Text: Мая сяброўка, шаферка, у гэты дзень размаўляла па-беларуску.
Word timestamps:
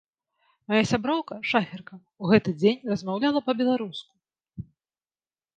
Мая 0.71 0.79
сяброўка, 0.91 1.33
шаферка, 1.51 1.93
у 2.25 2.31
гэты 2.31 2.49
дзень 2.63 2.81
размаўляла 2.93 3.39
па-беларуску. 3.51 4.13